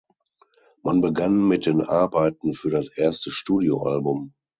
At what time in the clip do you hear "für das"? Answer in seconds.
2.55-2.87